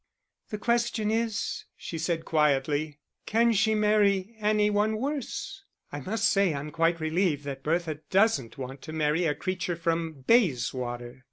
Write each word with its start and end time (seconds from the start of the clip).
"The 0.49 0.57
question 0.57 1.11
is," 1.11 1.65
she 1.77 1.99
said 1.99 2.25
quietly, 2.25 2.97
"can 3.27 3.53
she 3.53 3.75
marry 3.75 4.35
any 4.39 4.71
one 4.71 4.97
worse? 4.97 5.63
I 5.91 5.99
must 5.99 6.27
say 6.27 6.55
I'm 6.55 6.71
quite 6.71 6.99
relieved 6.99 7.43
that 7.43 7.61
Bertha 7.61 7.99
doesn't 8.09 8.57
want 8.57 8.81
to 8.81 8.93
marry 8.93 9.25
a 9.25 9.35
creature 9.35 9.75
from 9.75 10.23
Bayswater." 10.25 11.19